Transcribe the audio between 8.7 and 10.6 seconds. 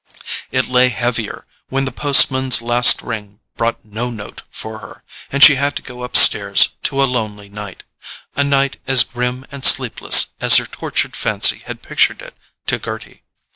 as grim and sleepless as